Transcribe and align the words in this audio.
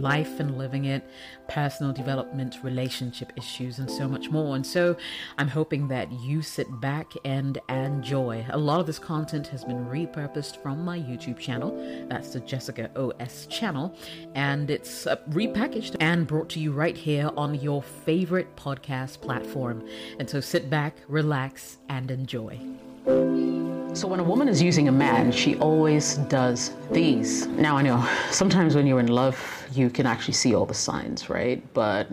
life 0.00 0.40
and 0.40 0.58
living 0.58 0.86
it, 0.86 1.08
personal 1.48 1.92
development, 1.92 2.58
relationship 2.62 3.32
issues, 3.36 3.78
and 3.78 3.90
so 3.90 4.08
much 4.08 4.30
more. 4.30 4.56
And 4.56 4.66
so 4.66 4.96
I'm 5.36 5.48
hoping 5.48 5.88
that 5.88 6.10
you 6.12 6.42
sit 6.42 6.80
back 6.80 7.12
and 7.24 7.58
enjoy. 7.68 8.46
A 8.50 8.58
lot 8.58 8.80
of 8.80 8.86
this 8.86 8.98
content 8.98 9.46
has 9.48 9.64
been 9.64 9.86
repurposed 9.86 10.62
from 10.62 10.84
my 10.84 10.98
YouTube 10.98 11.38
channel. 11.38 11.76
That's 12.08 12.32
the 12.32 12.40
Jessica 12.40 12.90
OS 12.96 13.46
channel. 13.46 13.94
And 14.34 14.70
it's 14.70 15.06
uh, 15.06 15.16
repackaged 15.30 15.96
and 16.00 16.26
brought 16.26 16.48
to 16.50 16.60
you 16.60 16.72
right 16.72 16.96
here 16.96 17.30
on 17.36 17.54
your 17.54 17.82
favorite 17.82 18.54
podcast 18.56 19.20
platform. 19.20 19.86
And 20.18 20.28
so 20.28 20.40
sit 20.40 20.70
back, 20.70 20.96
relax, 21.08 21.78
and 21.88 22.10
enjoy. 22.10 23.57
So 23.94 24.06
when 24.06 24.20
a 24.20 24.24
woman 24.24 24.48
is 24.48 24.62
using 24.62 24.88
a 24.88 24.92
man, 24.92 25.32
she 25.32 25.56
always 25.56 26.16
does 26.28 26.72
these. 26.92 27.46
Now 27.46 27.76
I 27.76 27.82
know 27.82 28.06
sometimes 28.30 28.74
when 28.76 28.86
you're 28.86 29.00
in 29.00 29.08
love, 29.08 29.66
you 29.72 29.90
can 29.90 30.06
actually 30.06 30.34
see 30.34 30.54
all 30.54 30.66
the 30.66 30.74
signs, 30.74 31.28
right? 31.30 31.62
But 31.74 32.08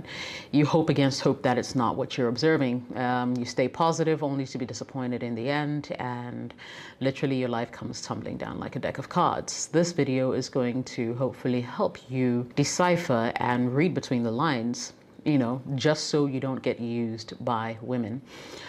you 0.51 0.65
hope 0.65 0.89
against 0.89 1.21
hope 1.21 1.43
that 1.43 1.57
it's 1.57 1.75
not 1.75 1.95
what 1.95 2.17
you're 2.17 2.29
observing. 2.29 2.85
Um, 2.95 3.35
you 3.37 3.45
stay 3.45 3.67
positive, 3.67 4.23
only 4.23 4.45
to 4.47 4.57
be 4.57 4.65
disappointed 4.65 5.21
in 5.21 5.35
the 5.35 5.49
end, 5.49 5.95
and 5.99 6.53
literally 7.01 7.35
your 7.35 7.49
life 7.49 7.71
comes 7.71 8.01
tumbling 8.01 8.37
down 8.37 8.59
like 8.59 8.75
a 8.75 8.79
deck 8.79 8.97
of 8.97 9.09
cards. 9.09 9.67
This 9.67 9.91
video 9.91 10.31
is 10.31 10.49
going 10.49 10.85
to 10.95 11.13
hopefully 11.15 11.61
help 11.61 12.09
you 12.09 12.49
decipher 12.55 13.31
and 13.35 13.75
read 13.75 13.93
between 13.93 14.23
the 14.23 14.31
lines 14.31 14.93
you 15.25 15.39
know, 15.39 15.59
just 15.73 16.05
so 16.05 16.27
you 16.27 16.39
don't 16.39 16.61
get 16.61 16.79
used 16.79 17.33
by 17.43 17.77
women. 17.81 18.21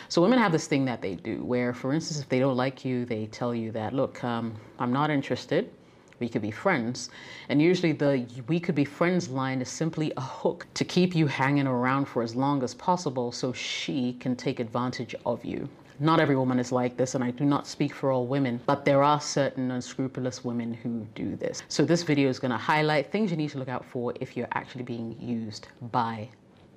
So 0.08 0.22
women 0.22 0.38
have 0.38 0.52
this 0.52 0.66
thing 0.66 0.86
that 0.86 1.02
they 1.02 1.14
do 1.14 1.44
where, 1.44 1.74
for 1.74 1.92
instance, 1.92 2.18
if 2.18 2.28
they 2.30 2.38
don't 2.38 2.56
like 2.56 2.82
you, 2.84 3.04
they 3.04 3.26
tell 3.26 3.54
you 3.54 3.70
that, 3.72 3.92
look, 3.92 4.24
um, 4.24 4.54
I'm 4.78 4.92
not 4.92 5.10
interested. 5.10 5.70
We 6.18 6.30
could 6.30 6.40
be 6.40 6.50
friends. 6.50 7.10
And 7.50 7.60
usually 7.60 7.92
the 7.92 8.26
we 8.48 8.58
could 8.58 8.74
be 8.74 8.86
friends 8.86 9.28
line 9.28 9.60
is 9.60 9.68
simply 9.68 10.14
a 10.16 10.22
hook 10.22 10.66
to 10.72 10.82
keep 10.82 11.14
you 11.14 11.26
hanging 11.26 11.66
around 11.66 12.06
for 12.06 12.22
as 12.22 12.34
long 12.34 12.62
as 12.62 12.72
possible 12.72 13.32
so 13.32 13.52
she 13.52 14.14
can 14.14 14.34
take 14.34 14.58
advantage 14.58 15.14
of 15.26 15.44
you. 15.44 15.68
Not 16.00 16.20
every 16.20 16.36
woman 16.36 16.58
is 16.58 16.72
like 16.72 16.96
this, 16.96 17.14
and 17.14 17.24
I 17.24 17.30
do 17.30 17.44
not 17.44 17.66
speak 17.66 17.94
for 17.94 18.12
all 18.12 18.26
women, 18.26 18.60
but 18.66 18.84
there 18.84 19.02
are 19.02 19.20
certain 19.20 19.70
unscrupulous 19.70 20.44
women 20.44 20.72
who 20.74 21.06
do 21.14 21.36
this. 21.36 21.62
So, 21.68 21.86
this 21.86 22.02
video 22.02 22.28
is 22.28 22.38
going 22.38 22.50
to 22.50 22.58
highlight 22.58 23.10
things 23.10 23.30
you 23.30 23.36
need 23.36 23.50
to 23.50 23.58
look 23.58 23.68
out 23.68 23.84
for 23.84 24.12
if 24.20 24.36
you're 24.36 24.48
actually 24.52 24.84
being 24.84 25.16
used 25.18 25.68
by 25.92 26.28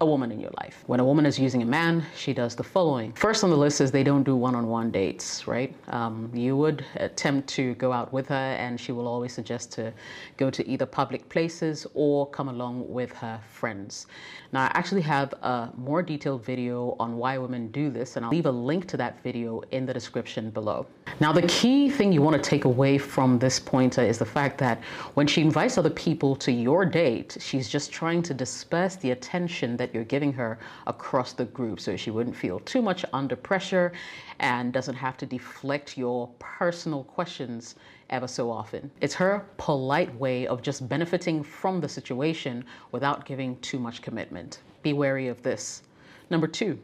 a 0.01 0.05
woman 0.05 0.31
in 0.31 0.39
your 0.39 0.51
life. 0.57 0.83
When 0.87 0.99
a 0.99 1.05
woman 1.05 1.25
is 1.25 1.37
using 1.37 1.61
a 1.61 1.65
man, 1.65 2.05
she 2.15 2.33
does 2.33 2.55
the 2.55 2.63
following. 2.63 3.11
First 3.13 3.43
on 3.43 3.49
the 3.49 3.57
list 3.57 3.81
is 3.81 3.91
they 3.91 4.03
don't 4.03 4.23
do 4.23 4.35
one-on-one 4.35 4.91
dates, 4.91 5.45
right? 5.47 5.75
Um, 5.89 6.31
you 6.33 6.55
would 6.55 6.85
attempt 6.95 7.49
to 7.49 7.75
go 7.75 7.91
out 7.91 8.13
with 8.13 8.27
her 8.27 8.35
and 8.35 8.79
she 8.79 8.91
will 8.93 9.07
always 9.07 9.33
suggest 9.33 9.71
to 9.73 9.93
go 10.37 10.49
to 10.49 10.67
either 10.69 10.85
public 10.85 11.27
places 11.27 11.85
or 11.93 12.29
come 12.29 12.47
along 12.47 12.87
with 12.87 13.11
her 13.13 13.41
friends. 13.51 14.07
Now, 14.53 14.63
I 14.63 14.71
actually 14.73 15.01
have 15.01 15.33
a 15.41 15.69
more 15.75 16.01
detailed 16.01 16.45
video 16.45 16.95
on 16.99 17.17
why 17.17 17.37
women 17.37 17.69
do 17.71 17.89
this 17.89 18.15
and 18.15 18.25
I'll 18.25 18.31
leave 18.31 18.45
a 18.45 18.51
link 18.51 18.87
to 18.87 18.97
that 18.97 19.21
video 19.21 19.61
in 19.71 19.85
the 19.85 19.93
description 19.93 20.49
below. 20.49 20.85
Now, 21.19 21.31
the 21.31 21.41
key 21.43 21.89
thing 21.89 22.11
you 22.11 22.21
want 22.21 22.41
to 22.41 22.49
take 22.49 22.65
away 22.65 22.97
from 22.97 23.39
this 23.39 23.59
pointer 23.59 24.01
is 24.01 24.17
the 24.17 24.25
fact 24.25 24.57
that 24.59 24.81
when 25.15 25.27
she 25.27 25.41
invites 25.41 25.77
other 25.77 25.89
people 25.89 26.35
to 26.37 26.51
your 26.51 26.85
date, 26.85 27.37
she's 27.39 27.67
just 27.67 27.91
trying 27.91 28.21
to 28.23 28.33
disperse 28.33 28.95
the 28.95 29.11
attention 29.11 29.75
that 29.77 29.93
you're 29.93 30.03
giving 30.05 30.31
her 30.33 30.59
across 30.87 31.33
the 31.33 31.45
group 31.45 31.79
so 31.79 31.97
she 31.97 32.11
wouldn't 32.11 32.35
feel 32.35 32.59
too 32.61 32.81
much 32.81 33.03
under 33.11 33.35
pressure 33.35 33.91
and 34.39 34.71
doesn't 34.71 34.95
have 34.95 35.17
to 35.17 35.25
deflect 35.25 35.97
your 35.97 36.29
personal 36.39 37.03
questions 37.03 37.75
ever 38.09 38.27
so 38.27 38.49
often. 38.49 38.89
It's 39.01 39.13
her 39.15 39.45
polite 39.57 40.13
way 40.15 40.47
of 40.47 40.61
just 40.61 40.87
benefiting 40.87 41.43
from 41.43 41.81
the 41.81 41.89
situation 41.89 42.63
without 42.91 43.25
giving 43.25 43.57
too 43.59 43.79
much 43.79 44.01
commitment. 44.01 44.59
Be 44.83 44.93
wary 44.93 45.27
of 45.27 45.41
this. 45.43 45.83
Number 46.29 46.47
two, 46.47 46.79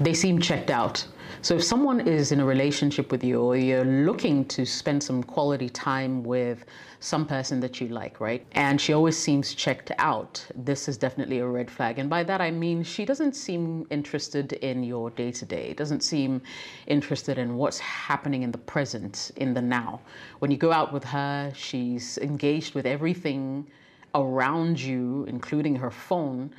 they 0.00 0.14
seem 0.14 0.40
checked 0.40 0.70
out. 0.70 1.06
So 1.42 1.56
if 1.56 1.64
someone 1.64 2.00
is 2.00 2.32
in 2.32 2.40
a 2.40 2.44
relationship 2.44 3.12
with 3.12 3.22
you 3.22 3.40
or 3.40 3.56
you're 3.56 3.84
looking 3.84 4.44
to 4.46 4.64
spend 4.64 5.02
some 5.02 5.22
quality 5.22 5.68
time 5.68 6.22
with 6.22 6.64
some 7.00 7.26
person 7.26 7.60
that 7.60 7.80
you 7.80 7.88
like, 7.88 8.20
right? 8.20 8.44
And 8.52 8.80
she 8.80 8.92
always 8.92 9.16
seems 9.16 9.54
checked 9.54 9.92
out, 9.98 10.44
this 10.54 10.88
is 10.88 10.96
definitely 10.96 11.38
a 11.38 11.46
red 11.46 11.70
flag. 11.70 11.98
And 11.98 12.10
by 12.10 12.24
that 12.24 12.40
I 12.40 12.50
mean 12.50 12.82
she 12.82 13.04
doesn't 13.04 13.36
seem 13.36 13.86
interested 13.90 14.54
in 14.54 14.82
your 14.82 15.10
day 15.10 15.30
to 15.32 15.44
day, 15.44 15.74
doesn't 15.74 16.02
seem 16.02 16.42
interested 16.86 17.38
in 17.38 17.56
what's 17.56 17.78
happening 17.78 18.42
in 18.42 18.50
the 18.50 18.58
present, 18.58 19.30
in 19.36 19.54
the 19.54 19.62
now. 19.62 20.00
When 20.40 20.50
you 20.50 20.56
go 20.56 20.72
out 20.72 20.92
with 20.92 21.04
her, 21.04 21.52
she's 21.54 22.18
engaged 22.18 22.74
with 22.74 22.86
everything 22.86 23.66
around 24.14 24.80
you, 24.80 25.24
including 25.28 25.76
her 25.76 25.90
phone, 25.90 26.50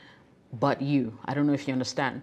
but 0.54 0.82
you. 0.82 1.18
I 1.26 1.34
don't 1.34 1.46
know 1.46 1.54
if 1.54 1.68
you 1.68 1.74
understand. 1.74 2.22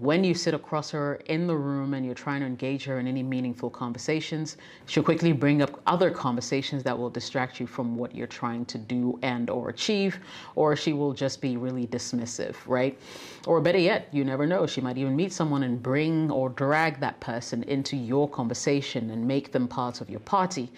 When 0.00 0.24
you 0.24 0.34
sit 0.34 0.52
across 0.52 0.90
her 0.90 1.14
in 1.26 1.46
the 1.46 1.56
room 1.56 1.94
and 1.94 2.04
you're 2.04 2.14
trying 2.14 2.40
to 2.40 2.46
engage 2.46 2.84
her 2.84 2.98
in 2.98 3.06
any 3.06 3.22
meaningful 3.22 3.70
conversations, 3.70 4.58
she'll 4.84 5.02
quickly 5.02 5.32
bring 5.32 5.62
up 5.62 5.80
other 5.86 6.10
conversations 6.10 6.82
that 6.82 6.98
will 6.98 7.08
distract 7.08 7.60
you 7.60 7.66
from 7.66 7.96
what 7.96 8.14
you're 8.14 8.26
trying 8.26 8.66
to 8.66 8.78
do 8.78 9.18
and 9.22 9.48
or 9.48 9.70
achieve, 9.70 10.18
or 10.54 10.76
she 10.76 10.92
will 10.92 11.14
just 11.14 11.40
be 11.40 11.56
really 11.56 11.86
dismissive, 11.86 12.56
right? 12.66 12.98
Or 13.46 13.60
better 13.62 13.78
yet, 13.78 14.08
you 14.12 14.22
never 14.24 14.46
know, 14.46 14.66
she 14.66 14.82
might 14.82 14.98
even 14.98 15.16
meet 15.16 15.32
someone 15.32 15.62
and 15.62 15.82
bring 15.82 16.30
or 16.30 16.50
drag 16.50 17.00
that 17.00 17.18
person 17.20 17.62
into 17.62 17.96
your 17.96 18.28
conversation 18.28 19.10
and 19.10 19.26
make 19.26 19.52
them 19.52 19.66
part 19.66 20.02
of 20.02 20.10
your 20.10 20.20
party. 20.20 20.70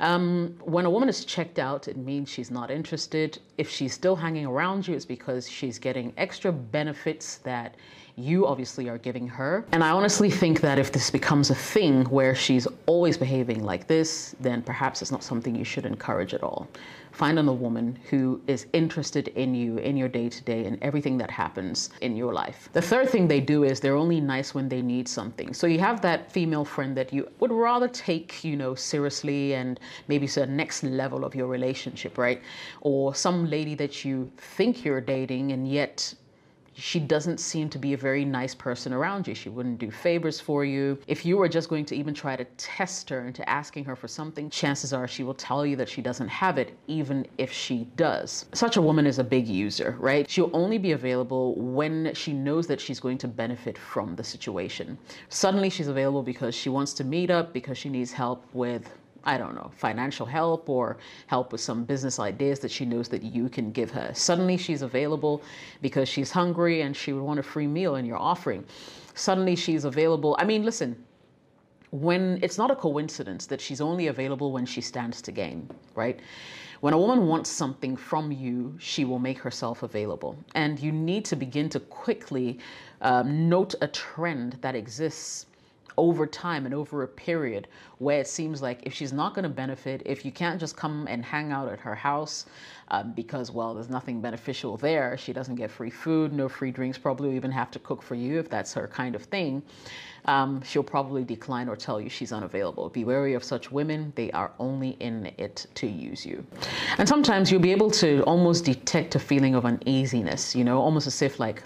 Um, 0.00 0.56
when 0.62 0.86
a 0.86 0.90
woman 0.90 1.10
is 1.10 1.26
checked 1.26 1.58
out, 1.58 1.88
it 1.88 1.98
means 1.98 2.30
she's 2.30 2.50
not 2.50 2.70
interested. 2.70 3.38
If 3.58 3.68
she's 3.68 3.92
still 3.92 4.16
hanging 4.16 4.46
around 4.46 4.88
you, 4.88 4.94
it's 4.94 5.04
because 5.04 5.46
she's 5.46 5.78
getting 5.78 6.14
extra 6.16 6.52
benefits 6.52 7.36
that 7.38 7.74
you 8.16 8.46
obviously 8.46 8.88
are 8.88 8.98
giving 8.98 9.26
her. 9.26 9.64
And 9.72 9.82
I 9.82 9.90
honestly 9.90 10.30
think 10.30 10.60
that 10.60 10.78
if 10.78 10.92
this 10.92 11.10
becomes 11.10 11.50
a 11.50 11.54
thing 11.54 12.04
where 12.04 12.34
she's 12.34 12.66
always 12.86 13.16
behaving 13.16 13.64
like 13.64 13.86
this, 13.86 14.34
then 14.40 14.62
perhaps 14.62 15.02
it's 15.02 15.10
not 15.10 15.22
something 15.22 15.54
you 15.54 15.64
should 15.64 15.86
encourage 15.86 16.34
at 16.34 16.42
all. 16.42 16.68
Find 17.12 17.38
a 17.38 17.42
woman 17.42 17.98
who 18.08 18.40
is 18.46 18.66
interested 18.72 19.28
in 19.28 19.54
you, 19.54 19.76
in 19.78 19.98
your 19.98 20.08
day 20.08 20.30
to 20.30 20.42
day, 20.44 20.64
and 20.64 20.78
everything 20.82 21.18
that 21.18 21.30
happens 21.30 21.90
in 22.00 22.16
your 22.16 22.32
life. 22.32 22.70
The 22.72 22.80
third 22.80 23.10
thing 23.10 23.28
they 23.28 23.40
do 23.40 23.64
is 23.64 23.80
they're 23.80 23.96
only 23.96 24.20
nice 24.20 24.54
when 24.54 24.68
they 24.68 24.80
need 24.80 25.06
something. 25.06 25.52
So 25.52 25.66
you 25.66 25.78
have 25.80 26.00
that 26.00 26.32
female 26.32 26.64
friend 26.64 26.96
that 26.96 27.12
you 27.12 27.28
would 27.38 27.52
rather 27.52 27.88
take, 27.88 28.42
you 28.42 28.56
know, 28.56 28.74
seriously 28.74 29.54
and 29.54 29.78
maybe 30.08 30.26
to 30.28 30.40
the 30.40 30.46
next 30.46 30.84
level 30.84 31.24
of 31.24 31.34
your 31.34 31.48
relationship, 31.48 32.16
right? 32.16 32.40
Or 32.80 33.14
some 33.14 33.48
lady 33.48 33.74
that 33.74 34.04
you 34.06 34.30
think 34.38 34.82
you're 34.84 35.02
dating 35.02 35.52
and 35.52 35.68
yet 35.68 36.14
she 36.74 37.00
doesn't 37.00 37.38
seem 37.38 37.68
to 37.70 37.78
be 37.78 37.92
a 37.92 37.96
very 37.96 38.24
nice 38.24 38.54
person 38.54 38.92
around 38.92 39.26
you. 39.28 39.34
She 39.34 39.48
wouldn't 39.48 39.78
do 39.78 39.90
favors 39.90 40.40
for 40.40 40.64
you. 40.64 40.98
If 41.06 41.24
you 41.26 41.36
were 41.36 41.48
just 41.48 41.68
going 41.68 41.84
to 41.86 41.96
even 41.96 42.14
try 42.14 42.36
to 42.36 42.44
test 42.56 43.10
her 43.10 43.26
into 43.26 43.48
asking 43.48 43.84
her 43.84 43.96
for 43.96 44.08
something, 44.08 44.50
chances 44.50 44.92
are 44.92 45.06
she 45.06 45.22
will 45.22 45.34
tell 45.34 45.66
you 45.66 45.76
that 45.76 45.88
she 45.88 46.02
doesn't 46.02 46.28
have 46.28 46.58
it, 46.58 46.76
even 46.86 47.26
if 47.38 47.52
she 47.52 47.88
does. 47.96 48.46
Such 48.52 48.76
a 48.76 48.82
woman 48.82 49.06
is 49.06 49.18
a 49.18 49.24
big 49.24 49.46
user, 49.46 49.96
right? 49.98 50.28
She'll 50.28 50.50
only 50.52 50.78
be 50.78 50.92
available 50.92 51.54
when 51.56 52.12
she 52.14 52.32
knows 52.32 52.66
that 52.66 52.80
she's 52.80 53.00
going 53.00 53.18
to 53.18 53.28
benefit 53.28 53.76
from 53.76 54.16
the 54.16 54.24
situation. 54.24 54.96
Suddenly 55.28 55.70
she's 55.70 55.88
available 55.88 56.22
because 56.22 56.54
she 56.54 56.68
wants 56.68 56.92
to 56.94 57.04
meet 57.04 57.30
up, 57.30 57.52
because 57.52 57.78
she 57.78 57.88
needs 57.88 58.12
help 58.12 58.44
with 58.52 58.90
I 59.24 59.38
don't 59.38 59.54
know, 59.54 59.70
financial 59.76 60.26
help 60.26 60.68
or 60.68 60.98
help 61.26 61.52
with 61.52 61.60
some 61.60 61.84
business 61.84 62.18
ideas 62.18 62.58
that 62.60 62.70
she 62.70 62.84
knows 62.84 63.08
that 63.08 63.22
you 63.22 63.48
can 63.48 63.70
give 63.70 63.90
her. 63.92 64.10
Suddenly 64.14 64.56
she's 64.56 64.82
available 64.82 65.42
because 65.80 66.08
she's 66.08 66.30
hungry 66.30 66.82
and 66.82 66.96
she 66.96 67.12
would 67.12 67.22
want 67.22 67.38
a 67.38 67.42
free 67.42 67.66
meal 67.66 67.96
and 67.96 68.06
you're 68.06 68.16
offering. 68.16 68.64
Suddenly 69.14 69.56
she's 69.56 69.84
available. 69.84 70.36
I 70.38 70.44
mean, 70.44 70.64
listen, 70.64 70.96
when 71.90 72.38
it's 72.42 72.58
not 72.58 72.70
a 72.70 72.76
coincidence 72.76 73.46
that 73.46 73.60
she's 73.60 73.80
only 73.80 74.06
available 74.08 74.50
when 74.50 74.64
she 74.66 74.80
stands 74.80 75.20
to 75.22 75.32
gain, 75.32 75.68
right? 75.94 76.18
When 76.80 76.94
a 76.94 76.98
woman 76.98 77.28
wants 77.28 77.48
something 77.48 77.96
from 77.96 78.32
you, 78.32 78.74
she 78.80 79.04
will 79.04 79.20
make 79.20 79.38
herself 79.38 79.84
available. 79.84 80.36
And 80.56 80.80
you 80.80 80.90
need 80.90 81.24
to 81.26 81.36
begin 81.36 81.68
to 81.68 81.78
quickly 81.78 82.58
um, 83.02 83.48
note 83.48 83.74
a 83.82 83.86
trend 83.86 84.58
that 84.62 84.74
exists 84.74 85.46
over 85.96 86.26
time 86.26 86.66
and 86.66 86.74
over 86.74 87.02
a 87.02 87.08
period 87.08 87.68
where 87.98 88.20
it 88.20 88.26
seems 88.26 88.60
like 88.62 88.80
if 88.84 88.92
she's 88.92 89.12
not 89.12 89.34
going 89.34 89.44
to 89.44 89.48
benefit, 89.48 90.02
if 90.06 90.24
you 90.24 90.32
can't 90.32 90.58
just 90.58 90.76
come 90.76 91.06
and 91.08 91.24
hang 91.24 91.52
out 91.52 91.70
at 91.70 91.78
her 91.80 91.94
house 91.94 92.46
um, 92.88 93.12
because, 93.12 93.50
well, 93.50 93.74
there's 93.74 93.88
nothing 93.90 94.20
beneficial 94.20 94.76
there, 94.76 95.16
she 95.16 95.32
doesn't 95.32 95.54
get 95.54 95.70
free 95.70 95.90
food, 95.90 96.32
no 96.32 96.48
free 96.48 96.70
drinks, 96.70 96.98
probably 96.98 97.36
even 97.36 97.50
have 97.50 97.70
to 97.70 97.78
cook 97.78 98.02
for 98.02 98.14
you 98.14 98.38
if 98.38 98.48
that's 98.48 98.74
her 98.74 98.88
kind 98.88 99.14
of 99.14 99.22
thing. 99.22 99.62
um, 100.26 100.62
she'll 100.62 100.82
probably 100.82 101.24
decline 101.24 101.68
or 101.68 101.76
tell 101.76 102.00
you 102.00 102.08
she's 102.08 102.32
unavailable. 102.32 102.88
Be 102.88 103.04
wary 103.04 103.34
of 103.34 103.42
such 103.42 103.72
women. 103.72 104.12
They 104.14 104.30
are 104.32 104.52
only 104.58 104.90
in 105.00 105.32
it 105.38 105.66
to 105.74 105.86
use 105.86 106.24
you. 106.24 106.44
And 106.98 107.08
sometimes 107.08 107.50
you'll 107.50 107.60
be 107.60 107.72
able 107.72 107.90
to 107.92 108.22
almost 108.22 108.64
detect 108.64 109.14
a 109.14 109.18
feeling 109.18 109.54
of 109.54 109.64
uneasiness, 109.64 110.54
you 110.54 110.64
know, 110.64 110.80
almost 110.80 111.06
as 111.06 111.22
if 111.22 111.40
like, 111.40 111.62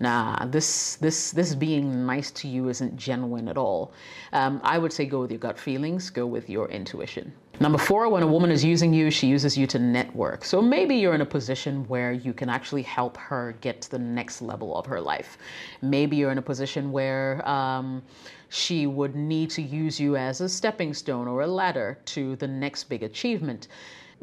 nah, 0.00 0.44
this 0.46 0.96
this 0.96 1.30
this 1.30 1.54
being 1.54 2.06
nice 2.06 2.30
to 2.32 2.48
you 2.48 2.68
isn't 2.68 2.96
genuine 2.96 3.48
at 3.48 3.56
all. 3.56 3.92
Um, 4.32 4.60
I 4.62 4.78
would 4.78 4.92
say 4.92 5.06
go 5.06 5.20
with 5.20 5.30
your 5.30 5.40
gut 5.40 5.58
feelings, 5.58 6.10
go 6.10 6.26
with 6.26 6.48
your 6.48 6.68
intuition. 6.68 7.32
Number 7.58 7.78
four, 7.78 8.10
when 8.10 8.22
a 8.22 8.26
woman 8.26 8.50
is 8.50 8.62
using 8.62 8.92
you, 8.92 9.10
she 9.10 9.26
uses 9.28 9.56
you 9.56 9.66
to 9.68 9.78
network. 9.78 10.44
So 10.44 10.60
maybe 10.60 10.96
you're 10.96 11.14
in 11.14 11.22
a 11.22 11.26
position 11.26 11.88
where 11.88 12.12
you 12.12 12.34
can 12.34 12.50
actually 12.50 12.82
help 12.82 13.16
her 13.16 13.56
get 13.62 13.80
to 13.82 13.90
the 13.90 13.98
next 13.98 14.42
level 14.42 14.76
of 14.76 14.84
her 14.84 15.00
life. 15.00 15.38
Maybe 15.80 16.16
you're 16.16 16.32
in 16.32 16.36
a 16.36 16.42
position 16.42 16.92
where 16.92 17.46
um, 17.48 18.02
she 18.50 18.86
would 18.86 19.16
need 19.16 19.48
to 19.50 19.62
use 19.62 19.98
you 19.98 20.16
as 20.16 20.42
a 20.42 20.48
stepping 20.50 20.92
stone 20.92 21.26
or 21.26 21.40
a 21.42 21.46
ladder 21.46 21.98
to 22.06 22.36
the 22.36 22.46
next 22.46 22.84
big 22.84 23.02
achievement. 23.02 23.68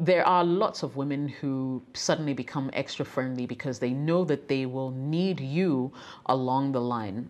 There 0.00 0.26
are 0.26 0.44
lots 0.44 0.82
of 0.82 0.96
women 0.96 1.28
who 1.28 1.82
suddenly 1.94 2.34
become 2.34 2.68
extra 2.72 3.04
friendly 3.04 3.46
because 3.46 3.78
they 3.78 3.90
know 3.90 4.24
that 4.24 4.48
they 4.48 4.66
will 4.66 4.90
need 4.90 5.40
you 5.40 5.92
along 6.26 6.72
the 6.72 6.80
line. 6.80 7.28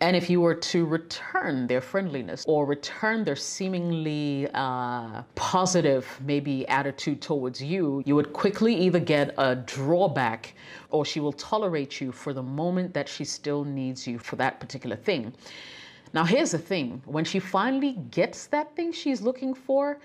And 0.00 0.14
if 0.14 0.28
you 0.28 0.40
were 0.40 0.54
to 0.54 0.84
return 0.84 1.68
their 1.68 1.80
friendliness 1.80 2.44
or 2.46 2.66
return 2.66 3.24
their 3.24 3.36
seemingly 3.36 4.48
uh, 4.52 5.22
positive, 5.36 6.20
maybe 6.22 6.68
attitude 6.68 7.22
towards 7.22 7.62
you, 7.62 8.02
you 8.04 8.14
would 8.14 8.32
quickly 8.32 8.74
either 8.74 9.00
get 9.00 9.32
a 9.38 9.54
drawback 9.56 10.54
or 10.90 11.04
she 11.06 11.20
will 11.20 11.32
tolerate 11.32 12.00
you 12.00 12.12
for 12.12 12.34
the 12.34 12.42
moment 12.42 12.92
that 12.92 13.08
she 13.08 13.24
still 13.24 13.64
needs 13.64 14.06
you 14.06 14.18
for 14.18 14.36
that 14.36 14.60
particular 14.60 14.96
thing. 14.96 15.32
Now, 16.12 16.24
here's 16.24 16.50
the 16.50 16.58
thing 16.58 17.02
when 17.06 17.24
she 17.24 17.38
finally 17.38 17.92
gets 18.10 18.46
that 18.46 18.76
thing 18.76 18.92
she's 18.92 19.22
looking 19.22 19.54
for, 19.54 19.98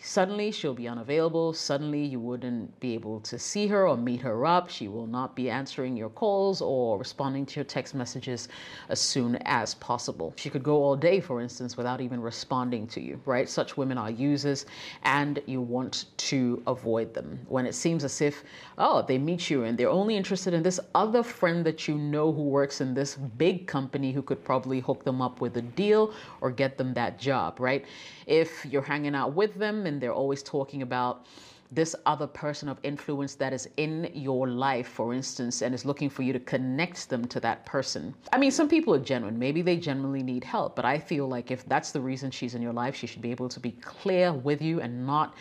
Suddenly, 0.00 0.50
she'll 0.50 0.74
be 0.74 0.86
unavailable. 0.86 1.54
Suddenly, 1.54 2.04
you 2.04 2.20
wouldn't 2.20 2.78
be 2.78 2.92
able 2.92 3.20
to 3.20 3.38
see 3.38 3.66
her 3.68 3.88
or 3.88 3.96
meet 3.96 4.20
her 4.20 4.44
up. 4.44 4.68
She 4.68 4.86
will 4.86 5.06
not 5.06 5.34
be 5.34 5.48
answering 5.48 5.96
your 5.96 6.10
calls 6.10 6.60
or 6.60 6.98
responding 6.98 7.46
to 7.46 7.56
your 7.56 7.64
text 7.64 7.94
messages 7.94 8.48
as 8.90 9.00
soon 9.00 9.36
as 9.46 9.74
possible. 9.76 10.34
She 10.36 10.50
could 10.50 10.62
go 10.62 10.82
all 10.82 10.94
day, 10.94 11.20
for 11.20 11.40
instance, 11.40 11.78
without 11.78 12.02
even 12.02 12.20
responding 12.20 12.86
to 12.88 13.00
you, 13.00 13.18
right? 13.24 13.48
Such 13.48 13.78
women 13.78 13.96
are 13.96 14.10
users, 14.10 14.66
and 15.04 15.40
you 15.46 15.62
want 15.62 16.04
to 16.18 16.62
avoid 16.66 17.14
them. 17.14 17.38
When 17.48 17.64
it 17.64 17.74
seems 17.74 18.04
as 18.04 18.20
if, 18.20 18.44
oh, 18.76 19.02
they 19.02 19.16
meet 19.16 19.48
you 19.48 19.64
and 19.64 19.78
they're 19.78 19.88
only 19.88 20.16
interested 20.16 20.52
in 20.52 20.62
this 20.62 20.80
other 20.94 21.22
friend 21.22 21.64
that 21.64 21.88
you 21.88 21.96
know 21.96 22.30
who 22.30 22.42
works 22.42 22.82
in 22.82 22.92
this 22.92 23.14
big 23.14 23.66
company 23.66 24.12
who 24.12 24.22
could 24.22 24.44
probably 24.44 24.80
hook 24.80 25.02
them 25.02 25.22
up 25.22 25.40
with 25.40 25.56
a 25.56 25.62
deal 25.62 26.12
or 26.42 26.50
get 26.50 26.76
them 26.76 26.92
that 26.94 27.18
job, 27.18 27.58
right? 27.58 27.86
If 28.26 28.66
you're 28.66 28.82
hanging 28.82 29.14
out 29.14 29.34
with 29.34 29.54
and 29.86 30.00
they're 30.00 30.12
always 30.12 30.42
talking 30.42 30.82
about 30.82 31.26
this 31.72 31.96
other 32.06 32.26
person 32.26 32.68
of 32.68 32.78
influence 32.82 33.34
that 33.34 33.52
is 33.52 33.68
in 33.76 34.10
your 34.14 34.48
life, 34.48 34.88
for 34.88 35.12
instance, 35.12 35.62
and 35.62 35.74
is 35.74 35.84
looking 35.84 36.08
for 36.08 36.22
you 36.22 36.32
to 36.32 36.38
connect 36.40 37.08
them 37.08 37.24
to 37.26 37.40
that 37.40 37.64
person. 37.66 38.14
I 38.32 38.38
mean, 38.38 38.50
some 38.50 38.68
people 38.68 38.94
are 38.94 39.00
genuine. 39.00 39.38
Maybe 39.38 39.62
they 39.62 39.76
genuinely 39.76 40.22
need 40.22 40.44
help, 40.44 40.76
but 40.76 40.84
I 40.84 40.98
feel 40.98 41.26
like 41.26 41.50
if 41.50 41.66
that's 41.66 41.90
the 41.90 42.00
reason 42.00 42.30
she's 42.30 42.54
in 42.54 42.62
your 42.62 42.72
life, 42.72 42.94
she 42.94 43.06
should 43.06 43.22
be 43.22 43.30
able 43.30 43.48
to 43.48 43.60
be 43.60 43.72
clear 43.72 44.32
with 44.32 44.62
you 44.62 44.80
and 44.80 45.06
not 45.06 45.34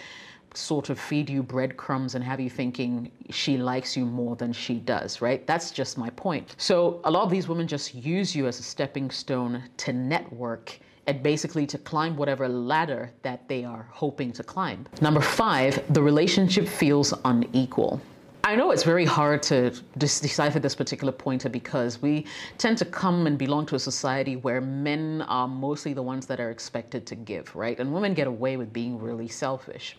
sort 0.56 0.90
of 0.90 1.00
feed 1.00 1.30
you 1.30 1.42
breadcrumbs 1.42 2.16
and 2.16 2.24
have 2.24 2.40
you 2.40 2.50
thinking 2.50 3.12
she 3.32 3.58
likes 3.58 3.98
you 3.98 4.06
more 4.06 4.36
than 4.36 4.54
she 4.54 4.76
does, 4.76 5.22
right? 5.22 5.46
That's 5.48 5.72
just 5.72 5.98
my 5.98 6.12
point. 6.12 6.56
So 6.58 7.02
a 7.06 7.12
lot 7.12 7.24
of 7.24 7.32
these 7.32 7.48
women 7.48 7.68
just 7.68 7.96
use 7.96 8.36
you 8.36 8.48
as 8.48 8.60
a 8.60 8.64
stepping 8.64 9.10
stone 9.10 9.64
to 9.78 9.94
network 9.94 10.80
and 11.08 11.22
basically 11.22 11.66
to 11.68 11.78
climb 11.78 12.16
whatever 12.16 12.48
ladder 12.48 13.12
that 13.24 13.48
they 13.48 13.64
are 13.64 13.88
hoping 13.92 14.32
to 14.34 14.44
climb. 14.44 14.86
Number 15.02 15.22
five, 15.22 15.84
the 15.94 16.02
relationship 16.02 16.68
feels 16.68 17.14
unequal. 17.26 18.02
I 18.46 18.58
know 18.58 18.72
it's 18.72 18.84
very 18.84 19.06
hard 19.06 19.42
to 19.44 19.72
decipher 19.98 20.60
this 20.60 20.76
particular 20.76 21.14
pointer 21.14 21.48
because 21.48 22.02
we 22.02 22.26
tend 22.58 22.78
to 22.80 22.86
come 22.86 23.26
and 23.26 23.38
belong 23.38 23.66
to 23.68 23.76
a 23.76 23.80
society 23.80 24.36
where 24.36 24.60
men 24.60 25.22
are 25.30 25.48
mostly 25.48 25.94
the 25.94 26.04
ones 26.04 26.26
that 26.26 26.42
are 26.42 26.52
expected 26.52 27.06
to 27.06 27.16
give, 27.16 27.56
right? 27.56 27.80
And 27.80 27.94
women 27.94 28.14
get 28.14 28.28
away 28.28 28.58
with 28.58 28.74
being 28.74 29.00
really 29.00 29.30
selfish. 29.30 29.96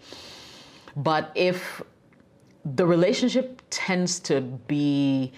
But 0.95 1.33
if 1.35 1.83
the 2.77 2.87
relationship 2.87 3.63
tends 3.71 4.21
to 4.21 4.43
be 4.43 5.33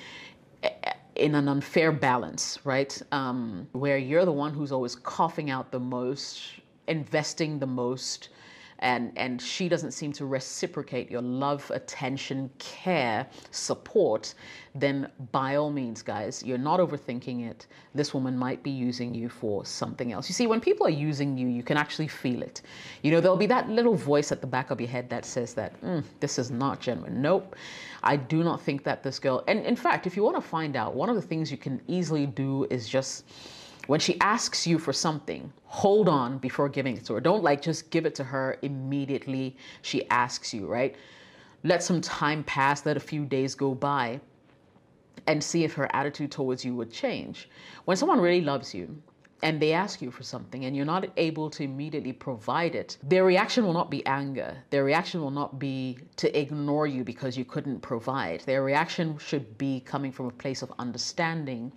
in 1.16 1.34
an 1.34 1.48
unfair 1.48 1.92
balance, 1.92 2.58
right? 2.64 3.00
Um, 3.12 3.68
where 3.72 3.98
you're 3.98 4.24
the 4.24 4.32
one 4.32 4.54
who's 4.54 4.72
always 4.72 4.94
coughing 4.94 5.50
out 5.50 5.70
the 5.72 5.80
most, 5.80 6.40
investing 6.86 7.58
the 7.58 7.66
most, 7.66 8.28
and 8.80 9.12
and 9.16 9.40
she 9.40 9.68
doesn't 9.68 9.92
seem 9.92 10.12
to 10.12 10.26
reciprocate 10.26 11.10
your 11.10 11.22
love, 11.22 11.70
attention, 11.74 12.50
care, 12.58 13.26
support, 13.50 14.34
then 14.74 15.10
by 15.32 15.56
all 15.56 15.70
means, 15.70 16.02
guys, 16.02 16.42
you're 16.44 16.58
not 16.58 16.80
overthinking 16.80 17.48
it. 17.48 17.66
This 17.94 18.12
woman 18.12 18.36
might 18.36 18.62
be 18.62 18.70
using 18.70 19.14
you 19.14 19.28
for 19.28 19.64
something 19.64 20.12
else. 20.12 20.28
You 20.28 20.34
see, 20.34 20.46
when 20.46 20.60
people 20.60 20.86
are 20.86 20.90
using 20.90 21.38
you, 21.38 21.48
you 21.48 21.62
can 21.62 21.76
actually 21.76 22.08
feel 22.08 22.42
it. 22.42 22.62
You 23.02 23.10
know, 23.10 23.20
there'll 23.20 23.36
be 23.36 23.46
that 23.46 23.68
little 23.70 23.94
voice 23.94 24.32
at 24.32 24.40
the 24.40 24.46
back 24.46 24.70
of 24.70 24.80
your 24.80 24.90
head 24.90 25.08
that 25.10 25.24
says 25.24 25.54
that 25.54 25.80
mm, 25.80 26.04
this 26.20 26.38
is 26.38 26.50
not 26.50 26.80
genuine. 26.80 27.22
Nope, 27.22 27.56
I 28.02 28.16
do 28.16 28.44
not 28.44 28.60
think 28.60 28.84
that 28.84 29.02
this 29.02 29.18
girl. 29.18 29.42
And 29.48 29.64
in 29.64 29.76
fact, 29.76 30.06
if 30.06 30.16
you 30.16 30.22
want 30.22 30.36
to 30.36 30.42
find 30.42 30.76
out, 30.76 30.94
one 30.94 31.08
of 31.08 31.16
the 31.16 31.22
things 31.22 31.50
you 31.50 31.58
can 31.58 31.80
easily 31.88 32.26
do 32.26 32.66
is 32.70 32.88
just 32.88 33.24
when 33.86 34.00
she 34.00 34.20
asks 34.20 34.66
you 34.66 34.78
for 34.78 34.92
something, 34.92 35.52
hold 35.64 36.08
on 36.08 36.38
before 36.38 36.68
giving 36.68 36.96
it 36.96 37.04
to 37.06 37.14
her. 37.14 37.20
Don't 37.20 37.42
like 37.42 37.62
just 37.62 37.90
give 37.90 38.06
it 38.06 38.14
to 38.16 38.24
her 38.24 38.58
immediately 38.62 39.56
she 39.82 40.08
asks 40.10 40.52
you, 40.52 40.66
right? 40.66 40.96
Let 41.62 41.82
some 41.82 42.00
time 42.00 42.44
pass, 42.44 42.84
let 42.86 42.96
a 42.96 43.00
few 43.00 43.24
days 43.24 43.54
go 43.54 43.74
by, 43.74 44.20
and 45.26 45.42
see 45.42 45.64
if 45.64 45.74
her 45.74 45.88
attitude 45.94 46.30
towards 46.30 46.64
you 46.64 46.74
would 46.74 46.92
change. 46.92 47.48
When 47.84 47.96
someone 47.96 48.20
really 48.20 48.42
loves 48.42 48.74
you, 48.74 49.02
and 49.42 49.60
they 49.60 49.72
ask 49.72 50.00
you 50.00 50.10
for 50.10 50.22
something 50.22 50.64
and 50.64 50.74
you're 50.74 50.86
not 50.86 51.06
able 51.16 51.50
to 51.50 51.62
immediately 51.62 52.12
provide 52.12 52.74
it, 52.74 52.96
their 53.02 53.24
reaction 53.24 53.64
will 53.64 53.72
not 53.72 53.90
be 53.90 54.04
anger. 54.06 54.56
Their 54.70 54.84
reaction 54.84 55.20
will 55.20 55.30
not 55.30 55.58
be 55.58 55.98
to 56.16 56.38
ignore 56.38 56.86
you 56.86 57.04
because 57.04 57.36
you 57.36 57.44
couldn't 57.44 57.80
provide. 57.80 58.40
Their 58.40 58.62
reaction 58.62 59.18
should 59.18 59.58
be 59.58 59.80
coming 59.80 60.10
from 60.10 60.26
a 60.26 60.30
place 60.30 60.62
of 60.62 60.72
understanding 60.78 61.70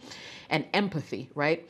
and 0.49 0.65
empathy, 0.73 1.29
right? 1.35 1.69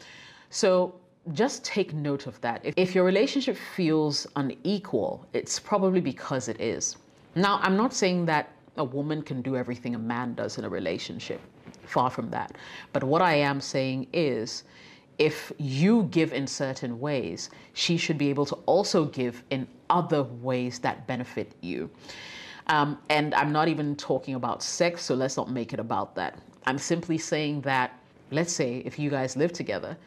So 0.49 0.95
just 1.33 1.63
take 1.63 1.93
note 1.93 2.27
of 2.27 2.39
that. 2.41 2.61
If, 2.63 2.95
your 2.95 3.03
relationship 3.03 3.57
feels 3.75 4.25
unequal, 4.35 5.27
it's 5.33 5.59
probably 5.59 6.01
because 6.01 6.47
it 6.47 6.59
is. 6.59 6.97
Now, 7.35 7.59
I'm 7.61 7.77
not 7.77 7.93
saying 7.93 8.25
that 8.25 8.51
a 8.77 8.83
woman 8.83 9.21
can 9.21 9.41
do 9.41 9.55
everything 9.55 9.95
a 9.95 9.99
man 9.99 10.33
does 10.33 10.57
in 10.57 10.65
a 10.65 10.69
relationship. 10.69 11.41
Far 11.85 12.09
from 12.09 12.29
that. 12.31 12.55
But 12.93 13.03
what 13.03 13.21
I 13.21 13.33
am 13.35 13.61
saying 13.61 14.07
is, 14.13 14.63
if 15.17 15.51
you 15.57 16.03
give 16.11 16.33
in 16.33 16.47
certain 16.47 16.99
ways, 16.99 17.49
she 17.73 17.97
should 17.97 18.17
be 18.17 18.29
able 18.29 18.45
to 18.45 18.55
also 18.65 19.05
give 19.05 19.43
in 19.49 19.67
other 19.89 20.23
ways 20.23 20.79
that 20.79 21.05
benefit 21.07 21.51
you. 21.61 21.89
Um, 22.67 22.99
and 23.09 23.33
I'm 23.33 23.51
not 23.51 23.67
even 23.67 23.95
talking 23.95 24.35
about 24.35 24.63
sex, 24.63 25.03
so 25.03 25.15
let's 25.15 25.35
not 25.35 25.49
make 25.51 25.73
it 25.73 25.79
about 25.79 26.15
that. 26.15 26.39
I'm 26.65 26.77
simply 26.77 27.17
saying 27.17 27.61
that, 27.61 27.99
let's 28.31 28.53
say, 28.53 28.77
if 28.85 28.97
you 28.97 29.09
guys 29.09 29.35
live 29.35 29.51
together, 29.51 29.97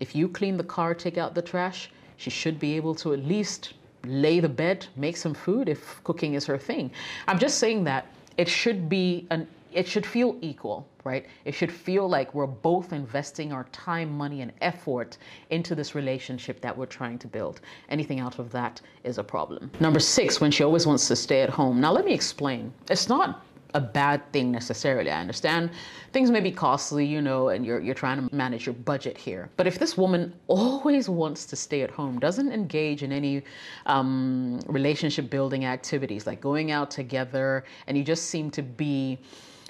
if 0.00 0.14
you 0.14 0.28
clean 0.28 0.56
the 0.56 0.64
car, 0.64 0.94
take 0.94 1.18
out 1.18 1.34
the 1.34 1.42
trash, 1.42 1.90
she 2.16 2.30
should 2.30 2.58
be 2.58 2.74
able 2.76 2.94
to 2.96 3.12
at 3.12 3.24
least 3.24 3.74
lay 4.04 4.40
the 4.40 4.48
bed, 4.48 4.86
make 4.96 5.16
some 5.16 5.34
food 5.34 5.68
if 5.68 6.02
cooking 6.04 6.34
is 6.34 6.46
her 6.46 6.58
thing. 6.58 6.90
I'm 7.26 7.38
just 7.38 7.58
saying 7.58 7.84
that 7.84 8.06
it 8.36 8.48
should 8.48 8.88
be 8.88 9.26
an 9.30 9.46
it 9.72 9.86
should 9.86 10.06
feel 10.06 10.36
equal, 10.40 10.86
right? 11.04 11.26
It 11.44 11.54
should 11.54 11.70
feel 11.70 12.08
like 12.08 12.34
we're 12.34 12.46
both 12.46 12.92
investing 12.92 13.52
our 13.52 13.64
time, 13.64 14.10
money, 14.16 14.40
and 14.40 14.50
effort 14.62 15.18
into 15.50 15.74
this 15.74 15.94
relationship 15.94 16.60
that 16.62 16.76
we're 16.76 16.86
trying 16.86 17.18
to 17.18 17.26
build. 17.26 17.60
Anything 17.90 18.18
out 18.18 18.38
of 18.38 18.50
that 18.52 18.80
is 19.04 19.18
a 19.18 19.24
problem. 19.24 19.70
Number 19.78 20.00
six, 20.00 20.40
when 20.40 20.50
she 20.50 20.64
always 20.64 20.86
wants 20.86 21.06
to 21.08 21.16
stay 21.16 21.42
at 21.42 21.50
home. 21.50 21.80
Now, 21.80 21.92
let 21.92 22.04
me 22.04 22.14
explain. 22.14 22.72
It's 22.90 23.08
not 23.08 23.44
a 23.74 23.80
bad 23.80 24.32
thing 24.32 24.50
necessarily. 24.50 25.10
I 25.10 25.20
understand 25.20 25.70
things 26.12 26.30
may 26.30 26.40
be 26.40 26.50
costly, 26.50 27.04
you 27.04 27.20
know, 27.20 27.48
and 27.48 27.64
you're 27.66 27.80
you're 27.80 27.94
trying 27.94 28.26
to 28.26 28.34
manage 28.34 28.66
your 28.66 28.74
budget 28.74 29.18
here. 29.18 29.50
But 29.56 29.66
if 29.66 29.78
this 29.78 29.96
woman 29.96 30.34
always 30.46 31.08
wants 31.08 31.44
to 31.46 31.56
stay 31.56 31.82
at 31.82 31.90
home, 31.90 32.18
doesn't 32.18 32.50
engage 32.52 33.02
in 33.02 33.12
any 33.12 33.42
um, 33.86 34.60
relationship 34.66 35.30
building 35.30 35.64
activities 35.64 36.26
like 36.26 36.40
going 36.40 36.70
out 36.70 36.90
together, 36.90 37.64
and 37.86 37.96
you 37.96 38.04
just 38.04 38.26
seem 38.26 38.50
to 38.52 38.62
be 38.62 39.18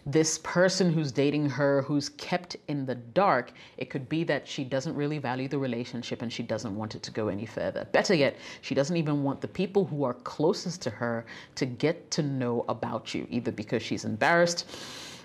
this 0.07 0.39
person 0.39 0.93
who's 0.93 1.13
dating 1.13 1.51
her 1.51 1.83
who's 1.83 2.09
kept 2.11 2.57
in 2.69 2.87
the 2.87 2.95
dark, 2.95 3.53
it 3.77 3.91
could 3.91 4.09
be 4.09 4.25
that 4.25 4.49
she 4.49 4.65
doesn't 4.65 4.95
really 4.95 5.19
value 5.19 5.49
the 5.49 5.59
relationship 5.59 6.23
and 6.23 6.33
she 6.33 6.43
doesn't 6.43 6.75
want 6.77 6.95
it 6.95 7.03
to 7.05 7.11
go 7.11 7.29
any 7.29 7.47
further. 7.47 7.87
Better 7.93 8.15
yet, 8.15 8.37
she 8.63 8.75
doesn't 8.75 8.97
even 8.97 9.23
want 9.23 9.41
the 9.41 9.49
people 9.49 9.85
who 9.85 10.05
are 10.05 10.15
closest 10.15 10.83
to 10.83 10.91
her 10.91 11.27
to 11.57 11.67
get 11.67 12.11
to 12.13 12.23
know 12.23 12.65
about 12.69 13.15
you, 13.15 13.27
either 13.31 13.53
because 13.53 13.83
she's 13.83 14.05
embarrassed 14.05 14.67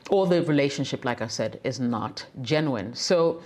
or 0.09 0.27
the 0.27 0.43
relationship, 0.43 1.05
like 1.05 1.21
I 1.21 1.27
said, 1.27 1.59
is 1.63 1.79
not 1.79 2.25
genuine. 2.41 2.93
So 2.93 3.41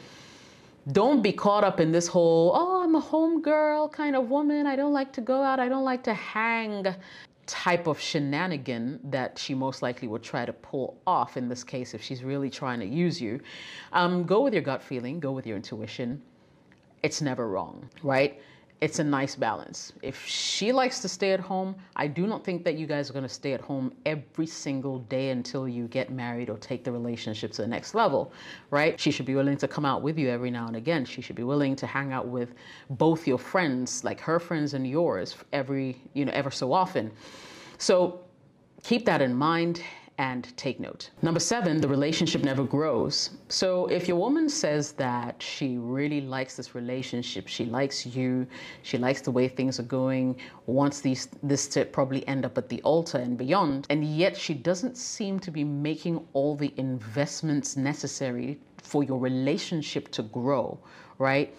Don't 0.92 1.22
be 1.22 1.34
caught 1.34 1.64
up 1.66 1.80
in 1.82 1.92
this 1.92 2.08
whole, 2.08 2.52
oh, 2.56 2.82
I'm 2.84 2.96
a 2.96 3.00
home 3.02 3.42
girl 3.42 3.90
kind 3.90 4.16
of 4.16 4.30
woman. 4.30 4.66
I 4.68 4.76
don't 4.78 4.94
like 4.94 5.12
to 5.14 5.22
go 5.22 5.44
out. 5.44 5.60
I 5.60 5.68
don't 5.68 5.84
like 5.84 6.04
to 6.04 6.14
hang 6.14 6.86
type 7.48 7.88
of 7.88 8.00
shenanigan 8.00 9.00
that 9.06 9.40
she 9.40 9.56
most 9.56 9.82
likely 9.82 10.08
would 10.08 10.22
try 10.22 10.46
to 10.46 10.54
pull 10.54 10.98
off 11.08 11.38
in 11.38 11.48
this 11.48 11.64
case 11.64 11.94
if 11.94 12.02
she's 12.02 12.24
really 12.24 12.50
trying 12.50 12.80
to 12.80 12.86
use 12.86 13.20
you. 13.20 13.40
Um, 13.94 14.26
go 14.26 14.42
with 14.42 14.54
your 14.54 14.62
gut 14.62 14.84
feeling, 14.84 15.20
go 15.20 15.32
with 15.32 15.48
your 15.48 15.56
intuition. 15.56 16.22
It's 17.04 17.22
never 17.22 17.48
wrong, 17.48 17.90
right? 18.04 18.40
It's 18.80 19.00
a 19.00 19.04
nice 19.04 19.36
balance. 19.36 19.92
If 20.04 20.24
she 20.26 20.72
likes 20.72 21.00
to 21.00 21.10
stay 21.10 21.32
at 21.32 21.40
home, 21.40 21.76
I 21.96 22.06
do 22.06 22.28
not 22.28 22.44
think 22.44 22.64
that 22.64 22.76
you 22.76 22.86
guys 22.86 23.10
are 23.10 23.14
going 23.14 23.24
to 23.24 23.30
stay 23.30 23.54
at 23.54 23.62
home 23.62 23.92
every 24.06 24.46
single 24.46 25.00
day 25.00 25.32
until 25.32 25.68
you 25.68 25.88
get 25.88 26.12
married 26.12 26.50
or 26.50 26.58
take 26.58 26.84
the 26.84 26.92
relationship 26.92 27.52
to 27.54 27.64
the 27.64 27.68
next 27.68 27.96
level, 27.96 28.32
right? 28.70 29.00
She 29.00 29.10
should 29.10 29.26
be 29.26 29.34
willing 29.34 29.58
to 29.58 29.68
come 29.68 29.84
out 29.84 30.04
with 30.04 30.20
you 30.20 30.30
every 30.30 30.52
now 30.52 30.68
and 30.68 30.76
again. 30.76 31.06
She 31.06 31.22
should 31.22 31.36
be 31.36 31.44
willing 31.44 31.76
to 31.76 31.88
hang 31.88 32.14
out 32.14 32.28
with 32.28 32.54
both 32.92 33.26
your 33.26 33.40
friends, 33.40 34.04
like 34.04 34.20
her 34.22 34.40
friends 34.40 34.76
and 34.76 34.86
yours, 34.86 35.36
every, 35.54 36.00
you 36.14 36.26
know, 36.26 36.32
ever 36.34 36.52
so 36.52 36.72
often. 36.72 37.12
So 37.80 38.22
keep 38.84 39.06
that 39.06 39.24
in 39.24 39.34
mind 39.34 39.82
and 40.18 40.56
take 40.58 40.80
note. 40.80 41.12
Number 41.22 41.40
seven, 41.40 41.80
the 41.80 41.88
relationship 41.88 42.44
never 42.44 42.64
grows. 42.64 43.32
So 43.50 43.86
if 43.88 44.08
your 44.08 44.18
woman 44.18 44.50
says 44.50 44.94
that 44.94 45.42
she 45.42 45.78
really 45.78 46.22
likes 46.22 46.56
this 46.56 46.74
relationship, 46.74 47.48
she 47.48 47.66
likes 47.66 48.06
you, 48.06 48.48
she 48.82 48.98
likes 48.98 49.22
the 49.22 49.32
way 49.32 49.48
things 49.48 49.80
are 49.80 49.84
going, 49.84 50.38
wants 50.66 51.02
these 51.02 51.28
this 51.44 51.68
to 51.70 51.86
probably 51.86 52.28
end 52.28 52.46
up 52.46 52.58
at 52.58 52.68
the 52.70 52.82
altar 52.82 53.20
and 53.20 53.38
beyond, 53.38 53.86
and 53.90 54.04
yet 54.04 54.36
she 54.36 54.54
doesn't 54.54 54.98
seem 54.98 55.40
to 55.40 55.52
be 55.52 55.64
making 55.64 56.26
all 56.34 56.56
the 56.56 56.74
investments 56.78 57.78
necessary 57.78 58.60
for 58.82 59.04
your 59.04 59.20
relationship 59.20 60.10
to 60.10 60.24
grow, 60.24 60.80
right? 61.20 61.54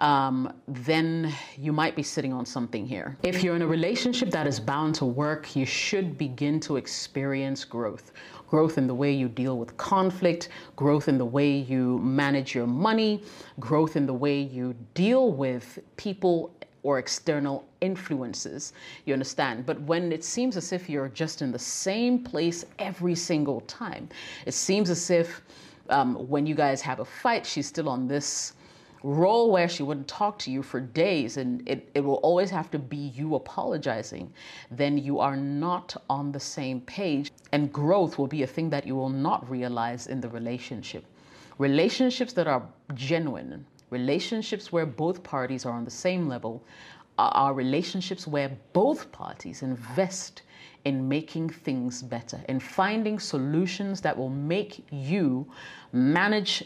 Um, 0.00 0.52
then 0.66 1.32
you 1.58 1.72
might 1.72 1.94
be 1.94 2.02
sitting 2.02 2.32
on 2.32 2.46
something 2.46 2.86
here. 2.86 3.16
If 3.22 3.42
you're 3.42 3.56
in 3.56 3.62
a 3.62 3.66
relationship 3.66 4.30
that 4.30 4.46
is 4.46 4.58
bound 4.58 4.94
to 4.96 5.04
work, 5.04 5.54
you 5.54 5.66
should 5.66 6.16
begin 6.16 6.58
to 6.60 6.76
experience 6.76 7.64
growth. 7.64 8.12
Growth 8.48 8.78
in 8.78 8.86
the 8.86 8.94
way 8.94 9.12
you 9.12 9.28
deal 9.28 9.58
with 9.58 9.76
conflict, 9.76 10.48
growth 10.74 11.08
in 11.08 11.18
the 11.18 11.24
way 11.24 11.50
you 11.50 11.98
manage 11.98 12.54
your 12.54 12.66
money, 12.66 13.22
growth 13.60 13.94
in 13.94 14.06
the 14.06 14.14
way 14.14 14.40
you 14.40 14.74
deal 14.94 15.32
with 15.32 15.78
people 15.96 16.52
or 16.82 16.98
external 16.98 17.68
influences. 17.82 18.72
You 19.04 19.12
understand? 19.12 19.66
But 19.66 19.80
when 19.82 20.12
it 20.12 20.24
seems 20.24 20.56
as 20.56 20.72
if 20.72 20.88
you're 20.88 21.10
just 21.10 21.42
in 21.42 21.52
the 21.52 21.58
same 21.58 22.24
place 22.24 22.64
every 22.78 23.14
single 23.14 23.60
time, 23.62 24.08
it 24.46 24.54
seems 24.54 24.88
as 24.88 25.10
if 25.10 25.42
um, 25.90 26.14
when 26.28 26.46
you 26.46 26.54
guys 26.54 26.80
have 26.80 27.00
a 27.00 27.04
fight, 27.04 27.44
she's 27.44 27.66
still 27.66 27.88
on 27.88 28.08
this 28.08 28.54
role 29.02 29.50
where 29.50 29.68
she 29.68 29.82
wouldn't 29.82 30.08
talk 30.08 30.38
to 30.40 30.50
you 30.50 30.62
for 30.62 30.80
days 30.80 31.36
and 31.36 31.66
it, 31.68 31.90
it 31.94 32.00
will 32.00 32.16
always 32.16 32.50
have 32.50 32.70
to 32.70 32.78
be 32.78 32.96
you 32.96 33.34
apologizing, 33.34 34.32
then 34.70 34.98
you 34.98 35.18
are 35.18 35.36
not 35.36 35.96
on 36.08 36.32
the 36.32 36.40
same 36.40 36.80
page. 36.82 37.30
And 37.52 37.72
growth 37.72 38.18
will 38.18 38.26
be 38.26 38.42
a 38.42 38.46
thing 38.46 38.70
that 38.70 38.86
you 38.86 38.94
will 38.94 39.08
not 39.08 39.48
realize 39.50 40.06
in 40.06 40.20
the 40.20 40.28
relationship. 40.28 41.04
Relationships 41.58 42.32
that 42.34 42.46
are 42.46 42.62
genuine, 42.94 43.66
relationships 43.90 44.72
where 44.72 44.86
both 44.86 45.22
parties 45.22 45.66
are 45.66 45.72
on 45.72 45.84
the 45.84 45.90
same 45.90 46.28
level, 46.28 46.62
are 47.18 47.52
relationships 47.52 48.26
where 48.26 48.56
both 48.72 49.12
parties 49.12 49.62
invest 49.62 50.42
in 50.86 51.06
making 51.06 51.50
things 51.50 52.02
better, 52.02 52.40
in 52.48 52.58
finding 52.58 53.18
solutions 53.18 54.00
that 54.00 54.16
will 54.16 54.30
make 54.30 54.86
you 54.90 55.46
manage 55.92 56.64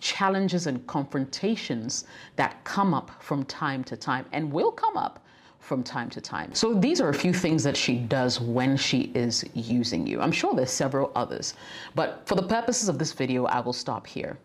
challenges 0.00 0.66
and 0.66 0.86
confrontations 0.86 2.04
that 2.36 2.62
come 2.64 2.94
up 2.94 3.10
from 3.22 3.44
time 3.44 3.84
to 3.84 3.96
time 3.96 4.24
and 4.32 4.50
will 4.50 4.72
come 4.72 4.96
up 4.96 5.24
from 5.58 5.82
time 5.82 6.08
to 6.10 6.20
time. 6.20 6.52
So 6.54 6.74
these 6.74 7.00
are 7.00 7.10
a 7.10 7.14
few 7.14 7.32
things 7.32 7.62
that 7.62 7.76
she 7.76 7.96
does 7.96 8.40
when 8.40 8.76
she 8.76 9.12
is 9.14 9.44
using 9.54 10.06
you. 10.06 10.20
I'm 10.20 10.32
sure 10.32 10.54
there's 10.54 10.70
several 10.70 11.12
others, 11.14 11.54
but 11.94 12.22
for 12.24 12.34
the 12.34 12.42
purposes 12.42 12.88
of 12.88 12.98
this 12.98 13.12
video, 13.12 13.44
I 13.44 13.60
will 13.60 13.74
stop 13.74 14.06
here. 14.06 14.38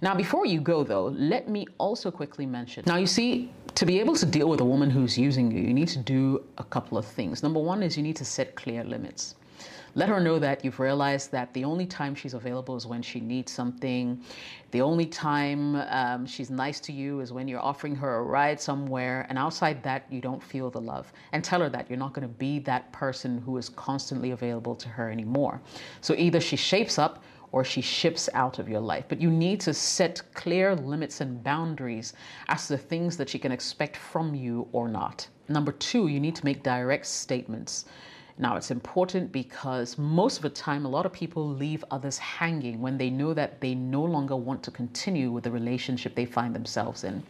Now, 0.00 0.14
before 0.14 0.46
you 0.46 0.60
go 0.60 0.82
though, 0.82 1.06
let 1.06 1.48
me 1.48 1.66
also 1.78 2.10
quickly 2.10 2.46
mention. 2.46 2.84
Now, 2.86 2.96
you 2.96 3.06
see, 3.06 3.52
to 3.74 3.86
be 3.86 4.00
able 4.00 4.14
to 4.16 4.26
deal 4.26 4.48
with 4.48 4.60
a 4.60 4.64
woman 4.64 4.90
who's 4.90 5.18
using 5.18 5.50
you, 5.50 5.62
you 5.62 5.74
need 5.74 5.88
to 5.88 5.98
do 5.98 6.42
a 6.58 6.64
couple 6.64 6.96
of 6.96 7.04
things. 7.04 7.42
Number 7.42 7.60
one 7.60 7.82
is 7.82 7.96
you 7.96 8.02
need 8.02 8.16
to 8.16 8.24
set 8.24 8.54
clear 8.54 8.84
limits. 8.84 9.34
Let 9.96 10.08
her 10.08 10.18
know 10.18 10.40
that 10.40 10.64
you've 10.64 10.80
realized 10.80 11.30
that 11.30 11.54
the 11.54 11.64
only 11.64 11.86
time 11.86 12.16
she's 12.16 12.34
available 12.34 12.74
is 12.74 12.84
when 12.84 13.00
she 13.00 13.20
needs 13.20 13.52
something. 13.52 14.20
The 14.72 14.80
only 14.80 15.06
time 15.06 15.76
um, 15.76 16.26
she's 16.26 16.50
nice 16.50 16.80
to 16.80 16.92
you 16.92 17.20
is 17.20 17.32
when 17.32 17.46
you're 17.46 17.60
offering 17.60 17.94
her 17.96 18.16
a 18.16 18.22
ride 18.22 18.60
somewhere. 18.60 19.24
And 19.28 19.38
outside 19.38 19.84
that, 19.84 20.06
you 20.10 20.20
don't 20.20 20.42
feel 20.42 20.68
the 20.68 20.80
love. 20.80 21.12
And 21.30 21.44
tell 21.44 21.60
her 21.60 21.68
that 21.68 21.88
you're 21.88 21.98
not 21.98 22.12
going 22.12 22.26
to 22.26 22.34
be 22.34 22.58
that 22.60 22.90
person 22.92 23.38
who 23.38 23.56
is 23.56 23.68
constantly 23.68 24.32
available 24.32 24.74
to 24.74 24.88
her 24.88 25.10
anymore. 25.10 25.60
So 26.00 26.14
either 26.16 26.40
she 26.40 26.56
shapes 26.56 26.98
up 26.98 27.22
or 27.52 27.62
she 27.62 27.80
ships 27.80 28.28
out 28.34 28.58
of 28.58 28.68
your 28.68 28.80
life. 28.80 29.04
But 29.08 29.20
you 29.20 29.30
need 29.30 29.60
to 29.60 29.72
set 29.72 30.20
clear 30.34 30.74
limits 30.74 31.20
and 31.20 31.40
boundaries 31.44 32.14
as 32.48 32.66
to 32.66 32.72
the 32.72 32.78
things 32.78 33.16
that 33.16 33.28
she 33.28 33.38
can 33.38 33.52
expect 33.52 33.96
from 33.96 34.34
you 34.34 34.66
or 34.72 34.88
not. 34.88 35.28
Number 35.48 35.70
two, 35.70 36.08
you 36.08 36.18
need 36.18 36.34
to 36.34 36.44
make 36.44 36.64
direct 36.64 37.06
statements. 37.06 37.84
Now, 38.36 38.56
it's 38.56 38.72
important 38.72 39.30
because 39.30 39.96
most 39.96 40.36
of 40.38 40.42
the 40.42 40.50
time, 40.50 40.84
a 40.84 40.88
lot 40.88 41.06
of 41.06 41.12
people 41.12 41.48
leave 41.48 41.84
others 41.92 42.18
hanging 42.18 42.80
when 42.80 42.98
they 42.98 43.08
know 43.08 43.32
that 43.32 43.60
they 43.60 43.76
no 43.76 44.02
longer 44.02 44.34
want 44.34 44.62
to 44.64 44.72
continue 44.72 45.30
with 45.30 45.44
the 45.44 45.52
relationship 45.52 46.16
they 46.16 46.26
find 46.26 46.54
themselves 46.54 47.04
in. 47.04 47.22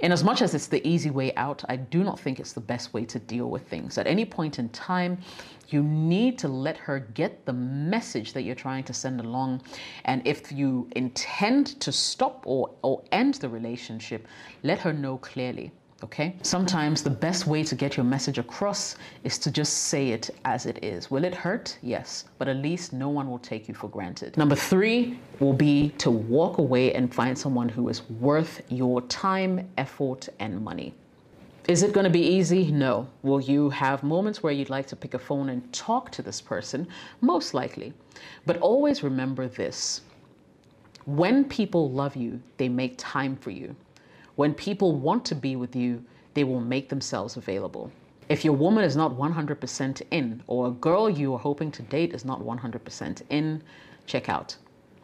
In 0.00 0.12
as 0.12 0.22
much 0.22 0.42
as 0.42 0.54
it's 0.54 0.68
the 0.68 0.86
easy 0.86 1.10
way 1.10 1.34
out, 1.34 1.64
I 1.68 1.76
do 1.76 2.04
not 2.04 2.20
think 2.20 2.38
it's 2.38 2.52
the 2.52 2.60
best 2.60 2.92
way 2.92 3.04
to 3.06 3.18
deal 3.18 3.50
with 3.50 3.66
things. 3.68 3.98
At 3.98 4.06
any 4.06 4.24
point 4.24 4.58
in 4.58 4.68
time, 4.68 5.18
you 5.70 5.82
need 5.82 6.38
to 6.38 6.48
let 6.48 6.76
her 6.76 7.00
get 7.00 7.44
the 7.46 7.52
message 7.52 8.32
that 8.34 8.42
you're 8.42 8.54
trying 8.54 8.84
to 8.84 8.92
send 8.92 9.20
along. 9.20 9.62
And 10.04 10.24
if 10.24 10.52
you 10.52 10.88
intend 10.94 11.80
to 11.80 11.90
stop 11.90 12.44
or, 12.46 12.70
or 12.82 13.02
end 13.10 13.34
the 13.34 13.48
relationship, 13.48 14.28
let 14.62 14.78
her 14.80 14.92
know 14.92 15.18
clearly. 15.18 15.72
Okay? 16.04 16.36
Sometimes 16.42 17.02
the 17.02 17.10
best 17.10 17.46
way 17.46 17.64
to 17.64 17.74
get 17.74 17.96
your 17.96 18.04
message 18.04 18.38
across 18.38 18.94
is 19.24 19.36
to 19.38 19.50
just 19.50 19.74
say 19.84 20.10
it 20.10 20.30
as 20.44 20.64
it 20.64 20.78
is. 20.84 21.10
Will 21.10 21.24
it 21.24 21.34
hurt? 21.34 21.76
Yes, 21.82 22.26
but 22.38 22.46
at 22.46 22.58
least 22.58 22.92
no 22.92 23.08
one 23.08 23.28
will 23.28 23.40
take 23.40 23.66
you 23.66 23.74
for 23.74 23.88
granted. 23.88 24.36
Number 24.36 24.54
three 24.54 25.18
will 25.40 25.52
be 25.52 25.90
to 25.98 26.10
walk 26.10 26.58
away 26.58 26.94
and 26.94 27.12
find 27.12 27.36
someone 27.36 27.68
who 27.68 27.88
is 27.88 28.08
worth 28.10 28.62
your 28.68 29.00
time, 29.02 29.68
effort, 29.76 30.28
and 30.38 30.62
money. 30.62 30.94
Is 31.66 31.82
it 31.82 31.92
going 31.92 32.04
to 32.04 32.10
be 32.10 32.22
easy? 32.22 32.70
No. 32.70 33.08
Will 33.22 33.40
you 33.40 33.68
have 33.70 34.02
moments 34.02 34.42
where 34.42 34.52
you'd 34.52 34.70
like 34.70 34.86
to 34.86 34.96
pick 34.96 35.14
a 35.14 35.18
phone 35.18 35.50
and 35.50 35.70
talk 35.72 36.10
to 36.12 36.22
this 36.22 36.40
person? 36.40 36.86
Most 37.20 37.54
likely. 37.54 37.92
But 38.46 38.56
always 38.58 39.02
remember 39.02 39.48
this 39.48 40.02
when 41.08 41.44
people 41.44 41.90
love 41.90 42.16
you, 42.16 42.38
they 42.58 42.68
make 42.68 42.94
time 42.98 43.34
for 43.34 43.50
you. 43.50 43.74
When 44.38 44.54
people 44.54 44.92
want 44.92 45.24
to 45.24 45.34
be 45.34 45.56
with 45.56 45.74
you, 45.74 46.04
they 46.34 46.44
will 46.44 46.60
make 46.60 46.88
themselves 46.88 47.36
available. 47.36 47.90
If 48.28 48.44
your 48.44 48.54
woman 48.54 48.84
is 48.84 48.94
not 48.94 49.16
100% 49.16 50.02
in, 50.12 50.44
or 50.46 50.68
a 50.68 50.70
girl 50.70 51.10
you 51.10 51.34
are 51.34 51.40
hoping 51.40 51.72
to 51.72 51.82
date 51.82 52.14
is 52.14 52.24
not 52.24 52.42
100% 52.42 53.22
in, 53.30 53.60
check 54.06 54.28
out. 54.28 54.56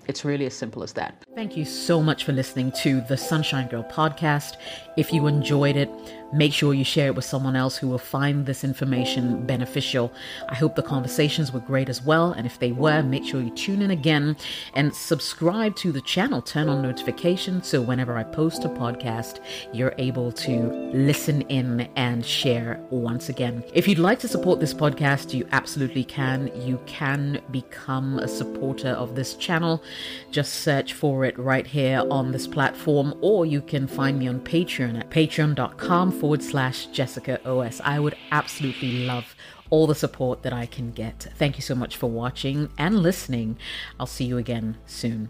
It's 0.07 0.25
really 0.25 0.47
as 0.47 0.55
simple 0.55 0.85
as 0.85 0.93
that. 0.93 1.24
Thank 1.35 1.57
you 1.57 1.64
so 1.64 2.00
much 2.00 2.23
for 2.23 2.31
listening 2.31 2.71
to 2.83 3.00
the 3.00 3.17
Sunshine 3.17 3.67
Girl 3.67 3.83
podcast. 3.83 4.57
If 4.97 5.12
you 5.12 5.26
enjoyed 5.26 5.75
it, 5.75 5.91
make 6.33 6.53
sure 6.53 6.75
you 6.75 6.85
share 6.85 7.09
it 7.09 7.17
with 7.17 7.25
someone 7.25 7.57
else 7.57 7.76
who 7.76 7.88
will 7.88 7.99
find 7.99 8.47
this 8.47 8.62
information 8.62 9.45
beneficial. 9.45 10.12
I 10.49 10.55
hope 10.55 10.76
the 10.76 10.83
conversations 10.83 11.53
were 11.53 11.61
great 11.61 11.88
as 11.88 12.03
well. 12.03 12.33
And 12.33 12.47
if 12.47 12.61
they 12.61 12.71
were, 12.71 13.03
make 13.03 13.25
sure 13.25 13.41
you 13.41 13.50
tune 13.50 13.83
in 13.83 13.91
again 13.91 14.37
and 14.75 14.95
subscribe 14.95 15.75
to 15.76 15.91
the 15.91 16.00
channel. 16.03 16.41
Turn 16.41 16.69
on 16.69 16.83
notifications 16.83 17.67
so 17.67 17.81
whenever 17.81 18.17
I 18.17 18.23
post 18.23 18.64
a 18.64 18.69
podcast, 18.69 19.41
you're 19.73 19.95
able 19.99 20.31
to 20.33 20.71
listen 20.93 21.43
in 21.43 21.88
and 21.97 22.25
share 22.25 22.81
once 22.91 23.29
again. 23.29 23.64
If 23.73 23.88
you'd 23.88 23.99
like 23.99 24.21
to 24.21 24.29
support 24.29 24.61
this 24.61 24.75
podcast, 24.75 25.35
you 25.35 25.49
absolutely 25.50 26.05
can. 26.05 26.53
You 26.61 26.81
can 26.87 27.41
become 27.50 28.21
a 28.21 28.29
supporter 28.29 28.91
of 28.91 29.17
this 29.17 29.35
channel. 29.35 29.83
Just 30.31 30.61
search 30.61 30.93
it 31.25 31.38
right 31.38 31.66
here 31.66 32.04
on 32.11 32.33
this 32.33 32.47
platform, 32.47 33.14
or 33.21 33.47
you 33.47 33.61
can 33.61 33.87
find 33.87 34.19
me 34.19 34.28
on 34.28 34.40
Patreon 34.40 34.99
at 34.99 35.11
patreon.com 35.11 36.12
forward 36.12 36.43
slash 36.43 36.87
Jessica 36.87 37.40
OS. 37.49 37.81
I 37.85 37.99
would 37.99 38.16
absolutely 38.31 39.04
love 39.07 39.35
all 39.71 39.87
the 39.87 39.95
support 39.95 40.43
that 40.43 40.52
I 40.52 40.66
can 40.66 40.93
get. 40.93 41.28
Thank 41.37 41.57
you 41.57 41.62
so 41.62 41.75
much 41.75 41.97
for 41.97 42.09
watching 42.09 42.71
and 42.78 43.00
listening. 43.00 43.57
I'll 43.99 44.07
see 44.07 44.25
you 44.25 44.38
again 44.38 44.76
soon. 44.87 45.28